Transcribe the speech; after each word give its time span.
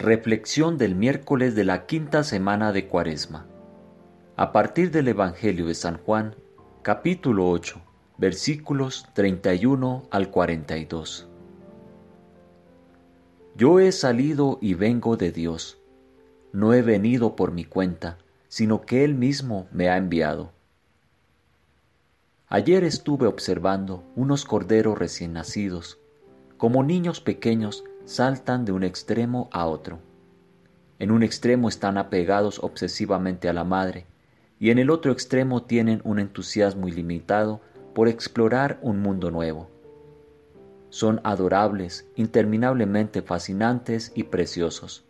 Reflexión 0.00 0.78
del 0.78 0.94
miércoles 0.94 1.56
de 1.56 1.64
la 1.64 1.84
quinta 1.86 2.22
semana 2.22 2.70
de 2.70 2.86
Cuaresma. 2.86 3.48
A 4.36 4.52
partir 4.52 4.92
del 4.92 5.08
Evangelio 5.08 5.66
de 5.66 5.74
San 5.74 5.98
Juan, 5.98 6.36
capítulo 6.82 7.50
8, 7.50 7.80
versículos 8.16 9.08
31 9.14 10.06
al 10.12 10.30
42. 10.30 11.28
Yo 13.56 13.80
he 13.80 13.90
salido 13.90 14.60
y 14.62 14.74
vengo 14.74 15.16
de 15.16 15.32
Dios. 15.32 15.80
No 16.52 16.74
he 16.74 16.82
venido 16.82 17.34
por 17.34 17.50
mi 17.50 17.64
cuenta, 17.64 18.18
sino 18.46 18.82
que 18.82 19.02
Él 19.02 19.16
mismo 19.16 19.66
me 19.72 19.88
ha 19.88 19.96
enviado. 19.96 20.52
Ayer 22.46 22.84
estuve 22.84 23.26
observando 23.26 24.04
unos 24.14 24.44
corderos 24.44 24.96
recién 24.96 25.32
nacidos, 25.32 25.98
como 26.56 26.84
niños 26.84 27.20
pequeños 27.20 27.82
saltan 28.08 28.64
de 28.64 28.72
un 28.72 28.84
extremo 28.84 29.50
a 29.52 29.66
otro. 29.66 29.98
En 30.98 31.10
un 31.10 31.22
extremo 31.22 31.68
están 31.68 31.98
apegados 31.98 32.58
obsesivamente 32.58 33.50
a 33.50 33.52
la 33.52 33.64
madre 33.64 34.06
y 34.58 34.70
en 34.70 34.78
el 34.78 34.88
otro 34.88 35.12
extremo 35.12 35.64
tienen 35.64 36.00
un 36.04 36.18
entusiasmo 36.18 36.88
ilimitado 36.88 37.60
por 37.94 38.08
explorar 38.08 38.78
un 38.80 39.00
mundo 39.00 39.30
nuevo. 39.30 39.68
Son 40.88 41.20
adorables, 41.22 42.06
interminablemente 42.16 43.20
fascinantes 43.20 44.10
y 44.14 44.22
preciosos. 44.22 45.04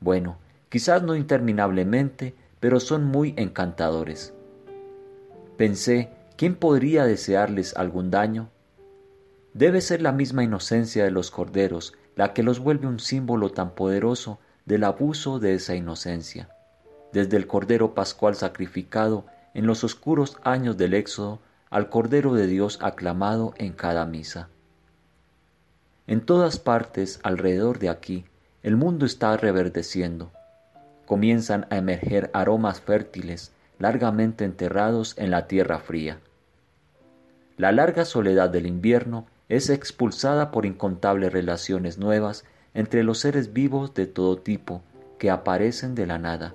Bueno, 0.00 0.38
quizás 0.70 1.04
no 1.04 1.14
interminablemente, 1.14 2.34
pero 2.58 2.80
son 2.80 3.04
muy 3.04 3.32
encantadores. 3.36 4.34
Pensé, 5.56 6.10
¿quién 6.36 6.56
podría 6.56 7.04
desearles 7.04 7.76
algún 7.76 8.10
daño? 8.10 8.48
Debe 9.58 9.80
ser 9.80 10.02
la 10.02 10.12
misma 10.12 10.44
inocencia 10.44 11.02
de 11.02 11.10
los 11.10 11.32
corderos 11.32 11.94
la 12.14 12.32
que 12.32 12.44
los 12.44 12.60
vuelve 12.60 12.86
un 12.86 13.00
símbolo 13.00 13.50
tan 13.50 13.74
poderoso 13.74 14.38
del 14.66 14.84
abuso 14.84 15.40
de 15.40 15.54
esa 15.54 15.74
inocencia. 15.74 16.48
Desde 17.12 17.36
el 17.36 17.48
Cordero 17.48 17.92
Pascual 17.92 18.36
sacrificado 18.36 19.26
en 19.54 19.66
los 19.66 19.82
oscuros 19.82 20.36
años 20.44 20.76
del 20.76 20.94
Éxodo 20.94 21.40
al 21.70 21.90
Cordero 21.90 22.34
de 22.34 22.46
Dios 22.46 22.78
aclamado 22.82 23.52
en 23.56 23.72
cada 23.72 24.06
misa. 24.06 24.48
En 26.06 26.20
todas 26.20 26.60
partes 26.60 27.18
alrededor 27.24 27.80
de 27.80 27.88
aquí, 27.88 28.26
el 28.62 28.76
mundo 28.76 29.06
está 29.06 29.36
reverdeciendo. 29.36 30.30
Comienzan 31.04 31.66
a 31.70 31.78
emerger 31.78 32.30
aromas 32.32 32.80
fértiles 32.80 33.50
largamente 33.80 34.44
enterrados 34.44 35.14
en 35.18 35.32
la 35.32 35.48
tierra 35.48 35.80
fría. 35.80 36.20
La 37.56 37.72
larga 37.72 38.04
soledad 38.04 38.50
del 38.50 38.66
invierno 38.66 39.26
es 39.48 39.70
expulsada 39.70 40.50
por 40.50 40.66
incontables 40.66 41.32
relaciones 41.32 41.98
nuevas 41.98 42.44
entre 42.74 43.02
los 43.02 43.18
seres 43.18 43.52
vivos 43.52 43.94
de 43.94 44.06
todo 44.06 44.38
tipo 44.38 44.82
que 45.18 45.30
aparecen 45.30 45.94
de 45.94 46.06
la 46.06 46.18
nada, 46.18 46.54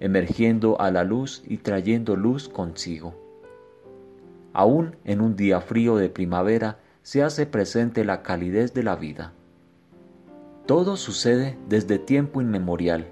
emergiendo 0.00 0.80
a 0.80 0.90
la 0.90 1.04
luz 1.04 1.42
y 1.46 1.58
trayendo 1.58 2.16
luz 2.16 2.48
consigo. 2.48 3.14
Aún 4.52 4.96
en 5.04 5.20
un 5.20 5.36
día 5.36 5.60
frío 5.60 5.96
de 5.96 6.08
primavera 6.08 6.78
se 7.02 7.22
hace 7.22 7.46
presente 7.46 8.04
la 8.04 8.22
calidez 8.22 8.72
de 8.72 8.82
la 8.82 8.96
vida. 8.96 9.32
Todo 10.66 10.96
sucede 10.96 11.58
desde 11.68 11.98
tiempo 11.98 12.40
inmemorial, 12.40 13.06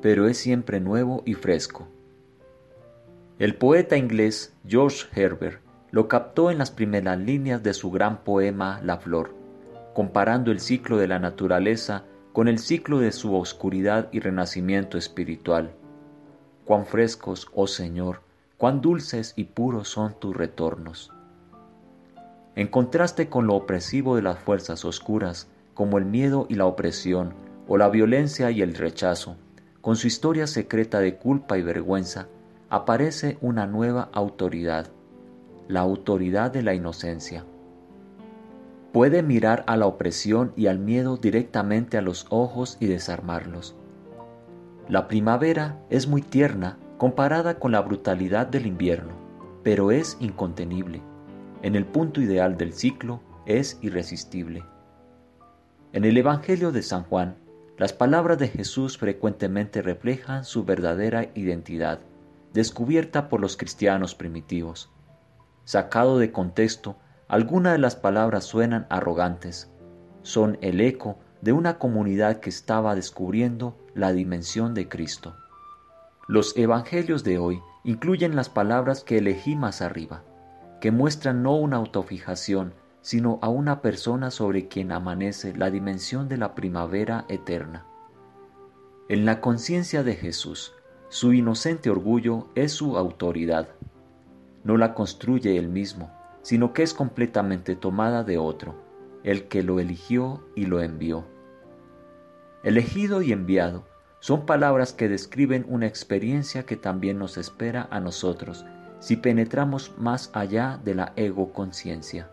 pero 0.00 0.28
es 0.28 0.38
siempre 0.38 0.80
nuevo 0.80 1.22
y 1.26 1.34
fresco. 1.34 1.88
El 3.38 3.56
poeta 3.56 3.96
inglés 3.96 4.54
George 4.66 5.06
Herbert 5.14 5.63
lo 5.94 6.08
captó 6.08 6.50
en 6.50 6.58
las 6.58 6.72
primeras 6.72 7.20
líneas 7.20 7.62
de 7.62 7.72
su 7.72 7.92
gran 7.92 8.24
poema 8.24 8.80
La 8.82 8.96
Flor, 8.96 9.32
comparando 9.94 10.50
el 10.50 10.58
ciclo 10.58 10.96
de 10.96 11.06
la 11.06 11.20
naturaleza 11.20 12.02
con 12.32 12.48
el 12.48 12.58
ciclo 12.58 12.98
de 12.98 13.12
su 13.12 13.32
oscuridad 13.36 14.08
y 14.10 14.18
renacimiento 14.18 14.98
espiritual. 14.98 15.70
Cuán 16.64 16.84
frescos, 16.84 17.46
oh 17.54 17.68
Señor, 17.68 18.22
cuán 18.58 18.80
dulces 18.80 19.34
y 19.36 19.44
puros 19.44 19.86
son 19.86 20.18
tus 20.18 20.36
retornos. 20.36 21.12
En 22.56 22.66
contraste 22.66 23.28
con 23.28 23.46
lo 23.46 23.54
opresivo 23.54 24.16
de 24.16 24.22
las 24.22 24.40
fuerzas 24.40 24.84
oscuras, 24.84 25.46
como 25.74 25.98
el 25.98 26.06
miedo 26.06 26.46
y 26.48 26.56
la 26.56 26.66
opresión, 26.66 27.34
o 27.68 27.78
la 27.78 27.88
violencia 27.88 28.50
y 28.50 28.62
el 28.62 28.74
rechazo, 28.74 29.36
con 29.80 29.94
su 29.94 30.08
historia 30.08 30.48
secreta 30.48 30.98
de 30.98 31.14
culpa 31.18 31.56
y 31.56 31.62
vergüenza, 31.62 32.26
aparece 32.68 33.38
una 33.40 33.68
nueva 33.68 34.08
autoridad, 34.12 34.88
la 35.68 35.80
autoridad 35.80 36.50
de 36.50 36.62
la 36.62 36.74
inocencia. 36.74 37.44
Puede 38.92 39.22
mirar 39.22 39.64
a 39.66 39.76
la 39.76 39.86
opresión 39.86 40.52
y 40.56 40.66
al 40.68 40.78
miedo 40.78 41.16
directamente 41.16 41.98
a 41.98 42.02
los 42.02 42.26
ojos 42.30 42.76
y 42.78 42.86
desarmarlos. 42.86 43.74
La 44.88 45.08
primavera 45.08 45.80
es 45.90 46.06
muy 46.06 46.22
tierna 46.22 46.78
comparada 46.98 47.58
con 47.58 47.72
la 47.72 47.80
brutalidad 47.80 48.46
del 48.46 48.66
invierno, 48.66 49.12
pero 49.62 49.90
es 49.90 50.16
incontenible. 50.20 51.02
En 51.62 51.74
el 51.74 51.86
punto 51.86 52.20
ideal 52.20 52.56
del 52.56 52.72
ciclo 52.72 53.20
es 53.46 53.78
irresistible. 53.82 54.62
En 55.92 56.04
el 56.04 56.16
Evangelio 56.16 56.70
de 56.70 56.82
San 56.82 57.04
Juan, 57.04 57.36
las 57.76 57.92
palabras 57.92 58.38
de 58.38 58.48
Jesús 58.48 58.98
frecuentemente 58.98 59.82
reflejan 59.82 60.44
su 60.44 60.64
verdadera 60.64 61.30
identidad, 61.34 61.98
descubierta 62.52 63.28
por 63.28 63.40
los 63.40 63.56
cristianos 63.56 64.14
primitivos. 64.14 64.93
Sacado 65.64 66.18
de 66.18 66.30
contexto, 66.30 66.96
algunas 67.26 67.72
de 67.72 67.78
las 67.78 67.96
palabras 67.96 68.44
suenan 68.44 68.86
arrogantes. 68.90 69.70
Son 70.22 70.58
el 70.60 70.80
eco 70.80 71.18
de 71.40 71.52
una 71.52 71.78
comunidad 71.78 72.40
que 72.40 72.50
estaba 72.50 72.94
descubriendo 72.94 73.78
la 73.94 74.12
dimensión 74.12 74.74
de 74.74 74.88
Cristo. 74.88 75.36
Los 76.28 76.56
evangelios 76.56 77.24
de 77.24 77.38
hoy 77.38 77.60
incluyen 77.82 78.36
las 78.36 78.48
palabras 78.50 79.04
que 79.04 79.18
elegí 79.18 79.56
más 79.56 79.80
arriba, 79.80 80.22
que 80.80 80.90
muestran 80.90 81.42
no 81.42 81.54
una 81.56 81.76
autofijación, 81.76 82.74
sino 83.00 83.38
a 83.42 83.48
una 83.48 83.80
persona 83.80 84.30
sobre 84.30 84.68
quien 84.68 84.92
amanece 84.92 85.54
la 85.54 85.70
dimensión 85.70 86.28
de 86.28 86.38
la 86.38 86.54
primavera 86.54 87.24
eterna. 87.28 87.86
En 89.08 89.24
la 89.26 89.40
conciencia 89.40 90.02
de 90.02 90.14
Jesús, 90.14 90.72
su 91.08 91.32
inocente 91.34 91.90
orgullo 91.90 92.48
es 92.54 92.72
su 92.72 92.96
autoridad 92.96 93.68
no 94.64 94.76
la 94.76 94.94
construye 94.94 95.56
él 95.56 95.68
mismo, 95.68 96.10
sino 96.42 96.72
que 96.72 96.82
es 96.82 96.94
completamente 96.94 97.76
tomada 97.76 98.24
de 98.24 98.38
otro, 98.38 98.74
el 99.22 99.48
que 99.48 99.62
lo 99.62 99.78
eligió 99.78 100.44
y 100.54 100.66
lo 100.66 100.80
envió. 100.80 101.24
Elegido 102.62 103.22
y 103.22 103.32
enviado 103.32 103.84
son 104.20 104.46
palabras 104.46 104.94
que 104.94 105.08
describen 105.08 105.66
una 105.68 105.86
experiencia 105.86 106.64
que 106.64 106.76
también 106.76 107.18
nos 107.18 107.36
espera 107.36 107.86
a 107.90 108.00
nosotros 108.00 108.64
si 108.98 109.16
penetramos 109.16 109.92
más 109.98 110.30
allá 110.32 110.80
de 110.82 110.94
la 110.94 111.12
ego 111.16 111.52
conciencia. 111.52 112.30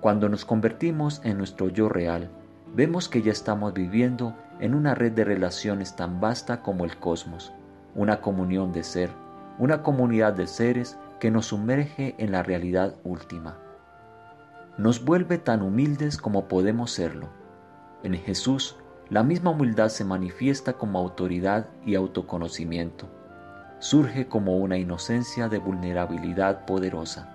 Cuando 0.00 0.28
nos 0.28 0.44
convertimos 0.44 1.22
en 1.24 1.38
nuestro 1.38 1.68
yo 1.68 1.88
real, 1.88 2.30
vemos 2.74 3.08
que 3.08 3.22
ya 3.22 3.32
estamos 3.32 3.72
viviendo 3.72 4.36
en 4.60 4.74
una 4.74 4.94
red 4.94 5.12
de 5.12 5.24
relaciones 5.24 5.96
tan 5.96 6.20
vasta 6.20 6.60
como 6.62 6.84
el 6.84 6.98
cosmos, 6.98 7.52
una 7.94 8.20
comunión 8.20 8.72
de 8.72 8.84
ser, 8.84 9.10
una 9.58 9.82
comunidad 9.82 10.32
de 10.34 10.46
seres 10.46 10.98
que 11.20 11.30
nos 11.30 11.46
sumerge 11.46 12.14
en 12.18 12.32
la 12.32 12.42
realidad 12.42 12.94
última. 13.04 13.56
Nos 14.76 15.04
vuelve 15.04 15.38
tan 15.38 15.62
humildes 15.62 16.16
como 16.16 16.46
podemos 16.46 16.92
serlo. 16.92 17.28
En 18.04 18.14
Jesús, 18.14 18.76
la 19.10 19.22
misma 19.22 19.50
humildad 19.50 19.88
se 19.88 20.04
manifiesta 20.04 20.74
como 20.74 20.98
autoridad 20.98 21.66
y 21.84 21.96
autoconocimiento. 21.96 23.08
Surge 23.80 24.28
como 24.28 24.58
una 24.58 24.76
inocencia 24.76 25.48
de 25.48 25.58
vulnerabilidad 25.58 26.64
poderosa. 26.64 27.34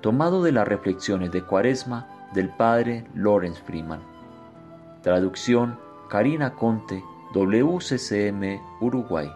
Tomado 0.00 0.42
de 0.42 0.52
las 0.52 0.68
reflexiones 0.68 1.32
de 1.32 1.42
Cuaresma 1.42 2.06
del 2.34 2.50
padre 2.50 3.06
Lawrence 3.14 3.62
Freeman. 3.62 4.00
Traducción 5.02 5.78
Karina 6.08 6.54
Conte, 6.54 7.02
WCCM, 7.32 8.60
Uruguay. 8.80 9.30